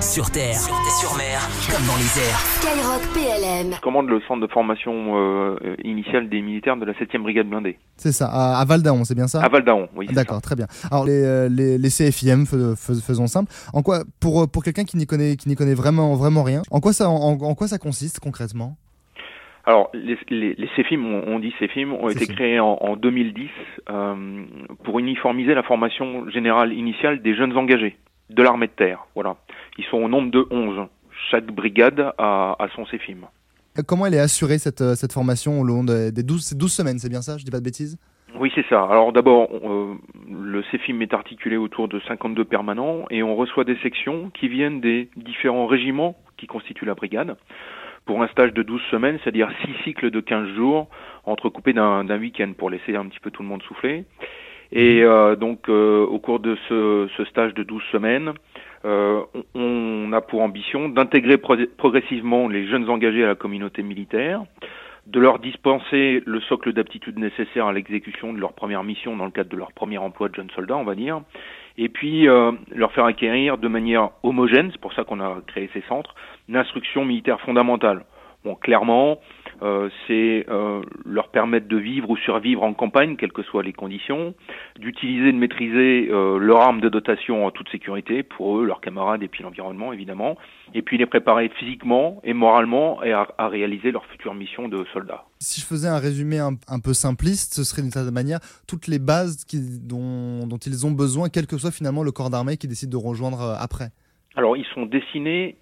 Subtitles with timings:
[0.00, 1.40] Sur terre, sur, mer,
[1.70, 2.38] comme dans les airs.
[2.60, 3.72] Skyrock PLM.
[3.74, 7.78] Je commande le centre de formation euh, initiale des militaires de la 7e brigade blindée.
[7.96, 10.06] C'est ça, à, à Val d'Aon, c'est bien ça À Val d'Aon, oui.
[10.06, 10.66] D'accord, très bien.
[10.90, 13.50] Alors les, euh, les, les CFIM, fais- fais- faisons simple.
[13.72, 16.62] En quoi, pour, euh, pour quelqu'un qui n'y connaît, qui n'y connaît vraiment, vraiment rien,
[16.70, 18.76] en quoi ça, en, en quoi ça consiste concrètement?
[19.64, 23.48] Alors, les, les, les CEFIM, on, on dit CEFIM, ont été créés en, en 2010
[23.90, 24.44] euh,
[24.84, 27.96] pour uniformiser la formation générale initiale des jeunes engagés
[28.30, 29.06] de l'armée de terre.
[29.14, 29.36] Voilà.
[29.78, 30.86] Ils sont au nombre de 11.
[31.30, 33.18] Chaque brigade a, a son CEFIM.
[33.78, 36.56] Euh, Comment elle est assurée cette, euh, cette formation au long de- des 12, c'est
[36.58, 37.98] 12 semaines, c'est bien ça Je dis pas de bêtises?
[38.38, 38.82] Oui, c'est ça.
[38.90, 39.94] Alors d'abord, euh,
[40.30, 44.80] le CEFIM est articulé autour de 52 permanents et on reçoit des sections qui viennent
[44.80, 47.36] des différents régiments qui constituent la brigade
[48.04, 50.88] pour un stage de 12 semaines, c'est-à-dire 6 cycles de 15 jours
[51.24, 54.04] entrecoupés d'un d'un week-end pour laisser un petit peu tout le monde souffler.
[54.70, 58.32] Et euh, donc euh, au cours de ce, ce stage de 12 semaines,
[58.86, 59.20] euh,
[59.54, 64.42] on, a pour ambition d'intégrer pro- progressivement les jeunes engagés à la communauté militaire,
[65.06, 69.30] de leur dispenser le socle d'aptitudes nécessaires à l'exécution de leur première mission dans le
[69.30, 71.20] cadre de leur premier emploi de jeunes soldats, on va dire,
[71.78, 75.68] et puis euh, leur faire acquérir de manière homogène, c'est pour ça qu'on a créé
[75.74, 76.14] ces centres,
[76.48, 78.04] une instruction militaire fondamentale.
[78.44, 79.18] Bon, clairement,
[80.06, 84.34] c'est euh, leur permettre de vivre ou survivre en campagne, quelles que soient les conditions,
[84.78, 89.22] d'utiliser, de maîtriser euh, leur arme de dotation en toute sécurité pour eux, leurs camarades
[89.22, 90.36] et puis l'environnement évidemment,
[90.74, 94.84] et puis les préparer physiquement et moralement et à, à réaliser leur future mission de
[94.92, 95.24] soldats.
[95.38, 98.86] Si je faisais un résumé un, un peu simpliste, ce serait d'une certaine manière toutes
[98.86, 102.56] les bases qui, dont, dont ils ont besoin, quel que soit finalement le corps d'armée
[102.56, 103.90] qui décide de rejoindre euh, après.
[104.34, 105.56] Alors ils sont destinés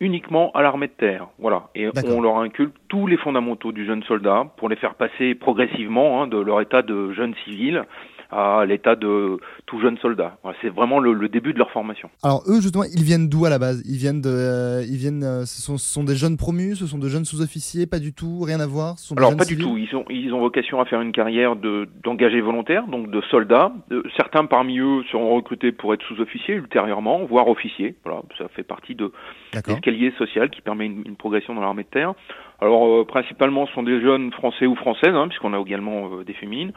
[0.00, 4.02] uniquement à l'armée de terre, voilà, et on leur inculque tous les fondamentaux du jeune
[4.04, 7.84] soldat pour les faire passer progressivement hein, de leur état de jeune civil
[8.30, 10.38] à l'état de tout jeune soldat.
[10.42, 12.10] Voilà, c'est vraiment le, le début de leur formation.
[12.22, 13.82] Alors eux justement, ils viennent d'où à la base?
[13.86, 16.86] Ils viennent de, euh, ils viennent, euh, ce sont, ce sont des jeunes promus, ce
[16.86, 18.98] sont de jeunes sous-officiers, pas du tout, rien à voir.
[18.98, 19.76] Ce sont des Alors pas du tout.
[19.76, 23.72] Ils ont ils ont vocation à faire une carrière de d'engagés volontaires, donc de soldats.
[23.92, 27.94] Euh, certains parmi eux seront recrutés pour être sous-officiers ultérieurement, voire officiers.
[28.04, 29.12] Voilà, ça fait partie de
[29.52, 29.74] D'accord.
[29.74, 32.14] l'escalier social qui permet une, une progression dans l'armée de terre.
[32.60, 36.24] Alors euh, principalement ce sont des jeunes français ou françaises, hein, puisqu'on a également euh,
[36.24, 36.72] des féminines,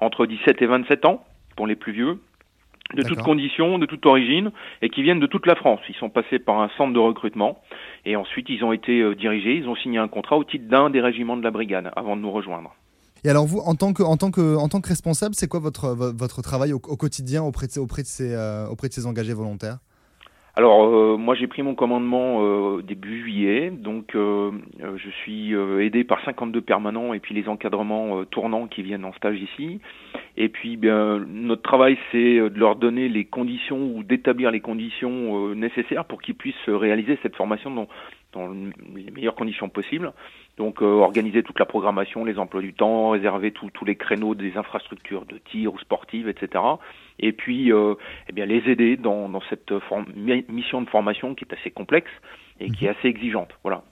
[0.00, 1.24] entre 17 et 27 ans
[1.56, 2.18] pour les plus vieux,
[2.94, 4.52] de toutes conditions, de toute origine,
[4.82, 5.80] et qui viennent de toute la France.
[5.88, 7.58] Ils sont passés par un centre de recrutement,
[8.04, 10.90] et ensuite ils ont été euh, dirigés, ils ont signé un contrat au titre d'un
[10.90, 12.74] des régiments de la brigade avant de nous rejoindre.
[13.24, 15.58] Et alors vous, en tant que, en tant que, en tant que responsable, c'est quoi
[15.58, 18.92] votre, vo- votre travail au, au quotidien auprès de, auprès de ces, euh, auprès de
[18.92, 19.78] ces engagés volontaires?
[20.58, 24.50] Alors euh, moi j'ai pris mon commandement euh, début juillet, donc euh,
[24.82, 29.12] euh, je suis aidé par 52 permanents et puis les encadrements tournants qui viennent en
[29.12, 29.80] stage ici.
[30.38, 35.54] Et puis bien notre travail c'est de leur donner les conditions ou d'établir les conditions
[35.54, 37.86] nécessaires pour qu'ils puissent réaliser cette formation
[38.36, 38.48] dans
[38.94, 40.12] les meilleures conditions possibles.
[40.56, 44.56] Donc euh, organiser toute la programmation, les emplois du temps, réserver tous les créneaux des
[44.56, 46.62] infrastructures de tir ou sportives, etc.
[47.18, 47.94] Et puis euh,
[48.28, 49.72] eh bien les aider dans, dans cette
[50.48, 52.10] mission de formation qui est assez complexe
[52.60, 53.50] et qui est assez exigeante.
[53.62, 53.82] Voilà.